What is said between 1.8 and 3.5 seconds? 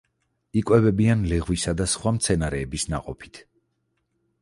და სხვა მცენარეების ნაყოფით.